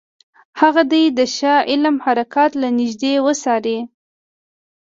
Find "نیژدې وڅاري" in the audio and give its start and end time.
2.79-3.79